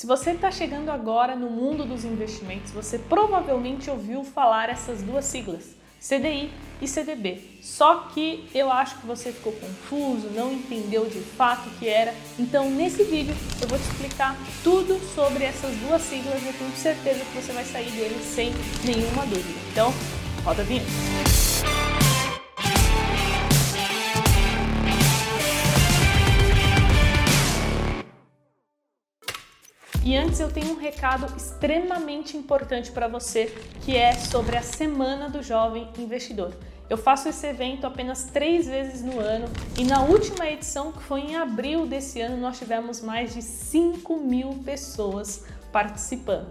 [0.00, 5.26] Se você está chegando agora no mundo dos investimentos, você provavelmente ouviu falar essas duas
[5.26, 6.50] siglas, CDI
[6.80, 7.58] e CDB.
[7.60, 12.14] Só que eu acho que você ficou confuso, não entendeu de fato o que era.
[12.38, 16.72] Então, nesse vídeo, eu vou te explicar tudo sobre essas duas siglas e eu tenho
[16.76, 19.60] certeza que você vai sair dele sem nenhuma dúvida.
[19.70, 19.92] Então,
[20.46, 20.88] roda a vinheta.
[30.02, 35.28] E antes eu tenho um recado extremamente importante para você, que é sobre a Semana
[35.28, 36.54] do Jovem Investidor.
[36.88, 39.46] Eu faço esse evento apenas três vezes no ano
[39.78, 44.16] e na última edição, que foi em abril desse ano, nós tivemos mais de 5
[44.16, 46.48] mil pessoas participando.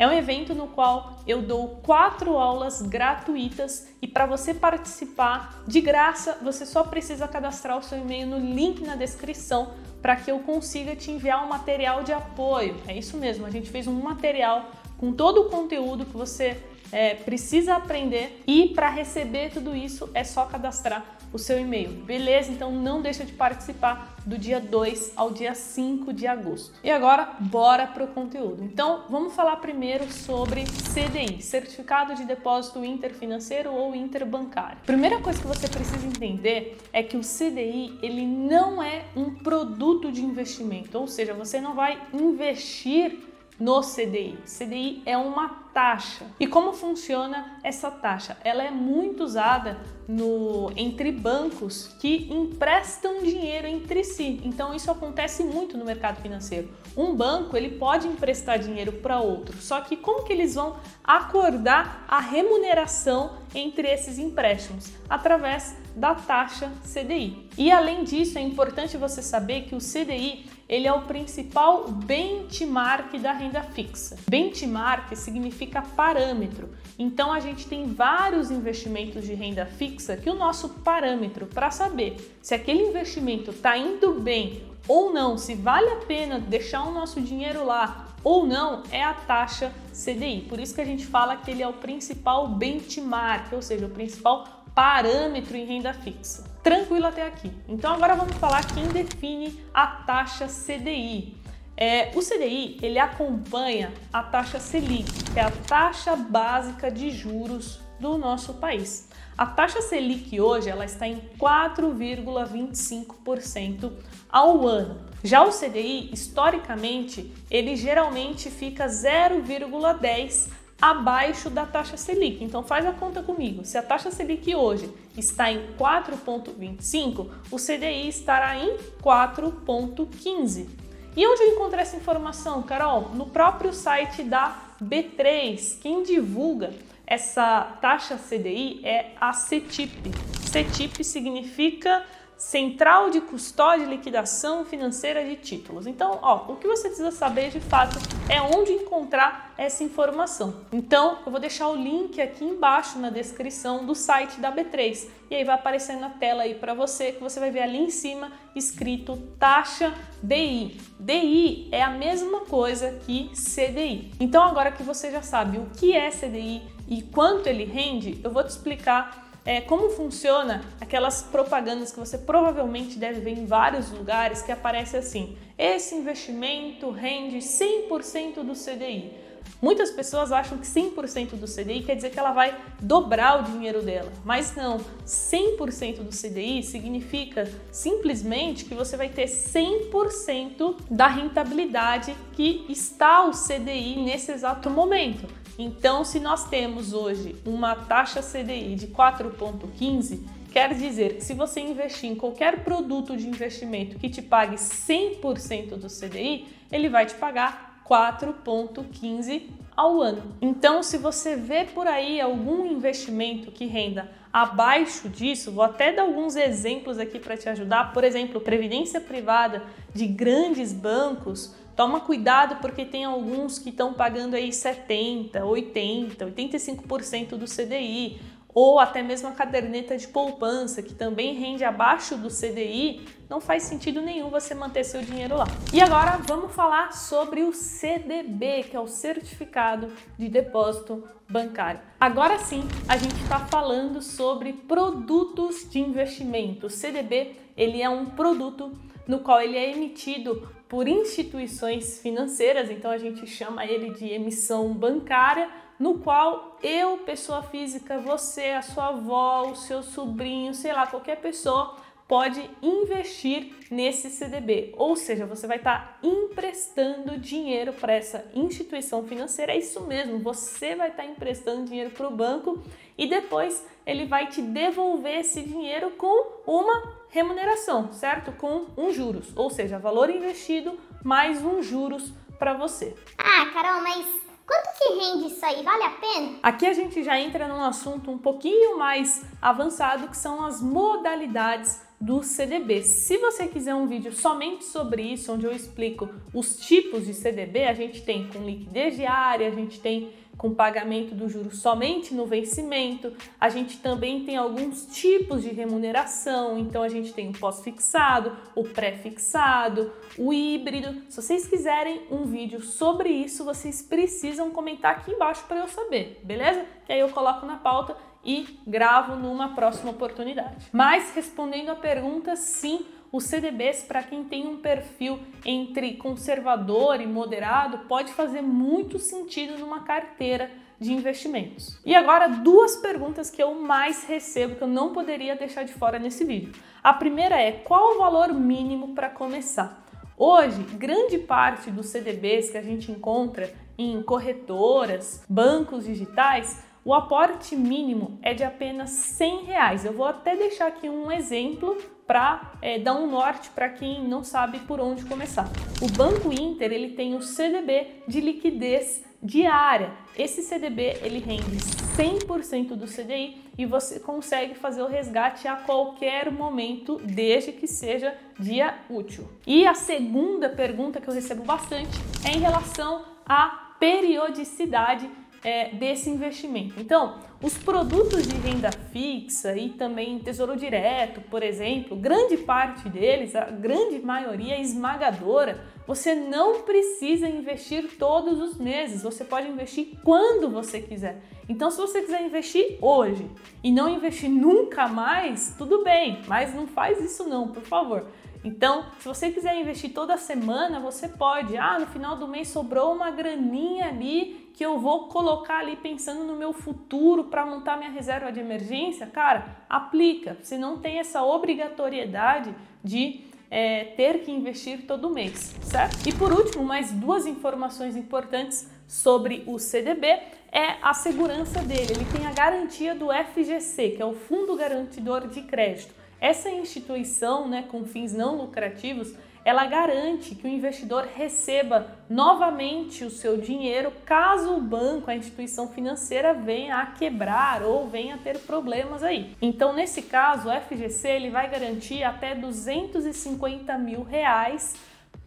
[0.00, 5.78] É um evento no qual eu dou quatro aulas gratuitas e para você participar de
[5.78, 10.38] graça, você só precisa cadastrar o seu e-mail no link na descrição para que eu
[10.38, 12.80] consiga te enviar um material de apoio.
[12.88, 16.56] É isso mesmo, a gente fez um material com todo o conteúdo que você
[16.90, 21.90] é, precisa aprender e para receber tudo isso é só cadastrar o seu e-mail.
[22.04, 22.50] Beleza?
[22.50, 26.74] Então não deixa de participar do dia 2 ao dia 5 de agosto.
[26.82, 28.62] E agora, bora para o conteúdo.
[28.62, 34.78] Então, vamos falar primeiro sobre CDI, Certificado de Depósito Interfinanceiro ou Interbancário.
[34.84, 40.12] Primeira coisa que você precisa entender é que o CDI, ele não é um produto
[40.12, 43.29] de investimento, ou seja, você não vai investir
[43.60, 44.38] no CDI.
[44.46, 46.26] CDI é uma taxa.
[46.40, 48.36] E como funciona essa taxa?
[48.42, 54.40] Ela é muito usada no entre bancos que emprestam dinheiro entre si.
[54.42, 56.70] Então isso acontece muito no mercado financeiro.
[56.96, 59.56] Um banco, ele pode emprestar dinheiro para outro.
[59.58, 64.90] Só que como que eles vão acordar a remuneração entre esses empréstimos?
[65.08, 67.50] Através da taxa CDI.
[67.58, 73.18] E além disso, é importante você saber que o CDI ele é o principal benchmark
[73.18, 74.16] da renda fixa.
[74.28, 76.70] Benchmark significa parâmetro.
[76.98, 82.38] Então a gente tem vários investimentos de renda fixa que o nosso parâmetro para saber
[82.40, 87.20] se aquele investimento está indo bem ou não, se vale a pena deixar o nosso
[87.20, 90.46] dinheiro lá ou não, é a taxa CDI.
[90.48, 93.90] Por isso que a gente fala que ele é o principal benchmark, ou seja, o
[93.90, 96.42] principal parâmetro em renda fixa.
[96.62, 97.52] Tranquilo até aqui.
[97.68, 101.36] Então agora vamos falar quem define a taxa CDI.
[101.76, 107.78] É, o CDI ele acompanha a taxa Selic, que é a taxa básica de juros
[108.00, 109.06] do nosso país.
[109.36, 113.92] A taxa Selic hoje ela está em 4,25%
[114.30, 115.10] ao ano.
[115.22, 120.48] Já o CDI, historicamente, ele geralmente fica 0,10
[120.80, 122.42] abaixo da taxa Selic.
[122.42, 123.64] Então faz a conta comigo.
[123.64, 130.68] Se a taxa Selic hoje está em 4,25, o CDI estará em 4,15.
[131.16, 133.10] E onde eu encontrei essa informação, Carol?
[133.14, 135.78] No próprio site da B3.
[135.80, 136.72] Quem divulga
[137.06, 140.12] essa taxa CDI é a CETIP.
[140.46, 142.04] CETIP significa
[142.40, 145.86] Central de Custódia e Liquidação Financeira de Títulos.
[145.86, 147.98] Então, ó, o que você precisa saber de fato
[148.30, 150.64] é onde encontrar essa informação.
[150.72, 155.34] Então, eu vou deixar o link aqui embaixo na descrição do site da B3 e
[155.34, 158.32] aí vai aparecer na tela aí para você que você vai ver ali em cima
[158.56, 160.80] escrito taxa DI.
[160.98, 164.14] DI é a mesma coisa que CDI.
[164.18, 168.30] Então, agora que você já sabe o que é CDI e quanto ele rende, eu
[168.30, 173.90] vou te explicar é, como funciona aquelas propagandas que você provavelmente deve ver em vários
[173.90, 179.30] lugares que aparece assim: esse investimento rende 100% do CDI.
[179.60, 183.82] Muitas pessoas acham que 100% do CDI quer dizer que ela vai dobrar o dinheiro
[183.82, 184.80] dela, mas não.
[185.06, 193.32] 100% do CDI significa simplesmente que você vai ter 100% da rentabilidade que está o
[193.32, 195.26] CDI nesse exato momento.
[195.62, 201.60] Então, se nós temos hoje uma taxa CDI de 4,15, quer dizer que se você
[201.60, 207.14] investir em qualquer produto de investimento que te pague 100% do CDI, ele vai te
[207.14, 209.42] pagar 4,15
[209.76, 210.34] ao ano.
[210.40, 216.04] Então, se você vê por aí algum investimento que renda abaixo disso, vou até dar
[216.04, 217.92] alguns exemplos aqui para te ajudar.
[217.92, 219.62] Por exemplo, previdência privada
[219.92, 227.28] de grandes bancos Toma cuidado porque tem alguns que estão pagando aí 70, 80, 85%
[227.38, 228.20] do CDI,
[228.52, 233.62] ou até mesmo a caderneta de poupança, que também rende abaixo do CDI, não faz
[233.62, 235.46] sentido nenhum você manter seu dinheiro lá.
[235.72, 241.80] E agora vamos falar sobre o CDB, que é o Certificado de Depósito Bancário.
[241.98, 246.68] Agora sim, a gente está falando sobre produtos de investimento.
[246.68, 248.72] CDB ele é um produto
[249.06, 254.72] no qual ele é emitido por instituições financeiras, então a gente chama ele de emissão
[254.72, 260.86] bancária, no qual eu, pessoa física, você, a sua avó, o seu sobrinho, sei lá,
[260.86, 261.76] qualquer pessoa
[262.08, 269.04] pode investir nesse CDB, ou seja, você vai estar tá emprestando dinheiro para essa instituição
[269.04, 269.52] financeira.
[269.52, 272.60] É isso mesmo, você vai estar tá emprestando dinheiro para o banco
[273.00, 278.30] e depois ele vai te devolver esse dinheiro com uma remuneração, certo?
[278.32, 282.94] Com um juros, ou seja, valor investido mais um juros para você.
[283.16, 285.62] Ah, Carol, mas Quanto que rende isso aí?
[285.62, 286.38] Vale a pena?
[286.42, 291.80] Aqui a gente já entra num assunto um pouquinho mais avançado, que são as modalidades
[292.00, 292.82] do CDB.
[292.82, 297.66] Se você quiser um vídeo somente sobre isso, onde eu explico os tipos de CDB,
[297.66, 302.24] a gente tem com liquidez diária, a gente tem com pagamento do juro somente no
[302.24, 303.12] vencimento.
[303.38, 308.64] A gente também tem alguns tipos de remuneração, então a gente tem o pós-fixado, o
[308.64, 311.02] pré-fixado, o híbrido.
[311.10, 316.18] Se vocês quiserem um vídeo sobre isso, vocês precisam comentar aqui embaixo para eu saber,
[316.24, 316.64] beleza?
[316.86, 320.68] Que aí eu coloco na pauta e gravo numa próxima oportunidade.
[320.72, 327.06] Mas respondendo a pergunta, sim, os CDBs, para quem tem um perfil entre conservador e
[327.06, 331.78] moderado, pode fazer muito sentido numa carteira de investimentos.
[331.84, 335.98] E agora, duas perguntas que eu mais recebo que eu não poderia deixar de fora
[335.98, 336.52] nesse vídeo.
[336.82, 339.84] A primeira é: qual o valor mínimo para começar?
[340.16, 347.54] Hoje, grande parte dos CDBs que a gente encontra em corretoras, bancos digitais, o aporte
[347.54, 349.84] mínimo é de apenas 100 reais.
[349.84, 354.24] Eu vou até deixar aqui um exemplo para é, dar um norte para quem não
[354.24, 355.48] sabe por onde começar.
[355.82, 359.92] O Banco Inter ele tem o CDB de liquidez diária.
[360.16, 361.58] Esse CDB ele rende
[361.96, 368.16] 100% do CDI e você consegue fazer o resgate a qualquer momento, desde que seja
[368.38, 369.28] dia útil.
[369.46, 375.10] E a segunda pergunta que eu recebo bastante é em relação à periodicidade
[375.42, 376.74] é, desse investimento.
[376.78, 383.34] Então, os produtos de renda fixa e também tesouro direto, por exemplo, grande parte deles,
[383.34, 390.50] a grande maioria esmagadora, você não precisa investir todos os meses, você pode investir quando
[390.50, 391.22] você quiser.
[391.48, 393.28] Então, se você quiser investir hoje
[393.64, 398.06] e não investir nunca mais, tudo bem, mas não faz isso não, por favor.
[398.42, 401.56] Então, se você quiser investir toda semana, você pode.
[401.56, 406.24] Ah, no final do mês sobrou uma graninha ali que eu vou colocar ali pensando
[406.24, 409.06] no meu futuro para montar minha reserva de emergência.
[409.06, 410.36] Cara, aplica.
[410.42, 416.08] Você não tem essa obrigatoriedade de é, ter que investir todo mês, certo?
[416.08, 420.06] E por último, mais duas informações importantes sobre o CDB
[420.52, 421.92] é a segurança dele.
[421.92, 425.99] Ele tem a garantia do FGC, que é o Fundo Garantidor de Crédito.
[426.20, 429.14] Essa instituição, né, com fins não lucrativos,
[429.44, 435.68] ela garante que o investidor receba novamente o seu dinheiro caso o banco, a instituição
[435.68, 439.34] financeira venha a quebrar ou venha a ter problemas aí.
[439.40, 444.74] Então, nesse caso, o FGC ele vai garantir até 250 mil reais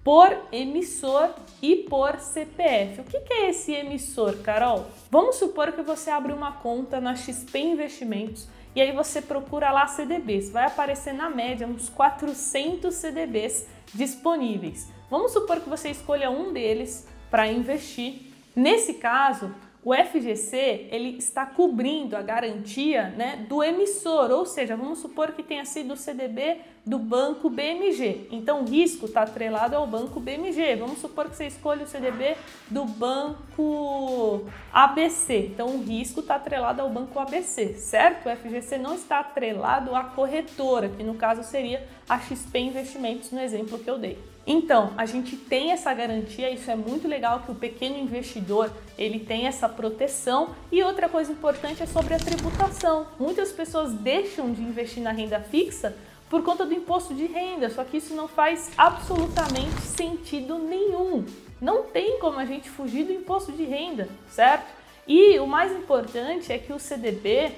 [0.04, 1.30] por emissor
[1.62, 3.02] e por CPF.
[3.02, 4.86] O que é esse emissor, Carol?
[5.10, 9.88] Vamos supor que você abre uma conta na XP Investimentos e aí você procura lá
[9.88, 10.50] CDBs.
[10.50, 14.90] Vai aparecer na média uns 400 CDBs disponíveis.
[15.10, 18.32] Vamos supor que você escolha um deles para investir.
[18.56, 19.54] Nesse caso,
[19.84, 25.44] o FGC ele está cobrindo a garantia né, do emissor, ou seja, vamos supor que
[25.44, 28.28] tenha sido o CDB do banco BMG.
[28.30, 30.76] Então o risco está atrelado ao banco BMG.
[30.76, 32.36] Vamos supor que você escolha o CDB
[32.70, 35.50] do banco ABC.
[35.54, 38.28] Então o risco está atrelado ao banco ABC, certo?
[38.28, 43.40] O FGC não está atrelado à corretora, que no caso seria a XP Investimentos no
[43.40, 44.18] exemplo que eu dei.
[44.46, 49.20] Então, a gente tem essa garantia, isso é muito legal que o pequeno investidor, ele
[49.20, 50.50] tem essa proteção.
[50.70, 53.08] E outra coisa importante é sobre a tributação.
[53.18, 55.96] Muitas pessoas deixam de investir na renda fixa
[56.34, 61.24] por conta do imposto de renda, só que isso não faz absolutamente sentido nenhum.
[61.62, 64.66] Não tem como a gente fugir do imposto de renda, certo?
[65.08, 67.52] E o mais importante é que o CDB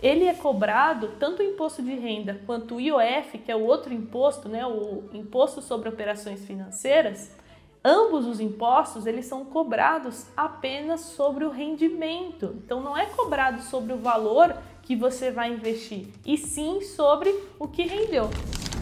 [0.00, 3.92] ele é cobrado tanto o imposto de renda quanto o IOF, que é o outro
[3.92, 7.32] imposto, né, o imposto sobre operações financeiras.
[7.82, 12.54] Ambos os impostos eles são cobrados apenas sobre o rendimento.
[12.64, 17.68] Então não é cobrado sobre o valor que você vai investir, e sim sobre o
[17.68, 18.28] que rendeu.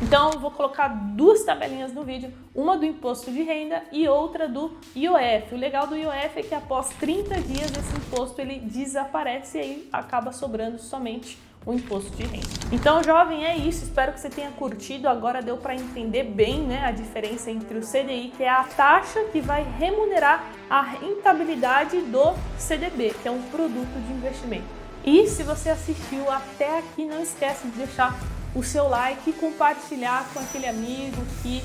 [0.00, 4.78] Então, vou colocar duas tabelinhas no vídeo, uma do imposto de renda e outra do
[4.95, 5.52] IOF.
[5.52, 9.88] O legal do IOF é que após 30 dias esse imposto ele desaparece e aí
[9.93, 11.37] acaba sobrando somente
[11.67, 12.49] o imposto de renda.
[12.73, 13.85] Então, jovem, é isso.
[13.85, 15.09] Espero que você tenha curtido.
[15.09, 19.25] Agora deu para entender bem né, a diferença entre o CDI, que é a taxa
[19.33, 24.79] que vai remunerar a rentabilidade do CDB, que é um produto de investimento.
[25.05, 28.19] E se você assistiu até aqui, não esquece de deixar
[28.55, 31.62] o seu like e compartilhar com aquele amigo que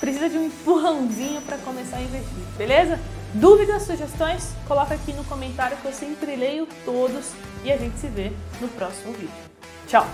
[0.00, 2.98] precisa de um empurrãozinho para começar a investir, beleza?
[3.34, 4.54] Dúvidas, sugestões?
[4.66, 7.32] Coloca aqui no comentário que eu sempre leio todos
[7.64, 9.34] e a gente se vê no próximo vídeo.
[9.86, 10.06] Tchau!